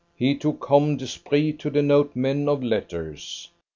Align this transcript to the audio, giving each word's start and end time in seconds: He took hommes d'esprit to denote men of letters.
He 0.15 0.33
took 0.33 0.61
hommes 0.65 0.97
d'esprit 0.97 1.59
to 1.59 1.69
denote 1.69 2.15
men 2.15 2.49
of 2.49 2.63
letters. 2.63 3.49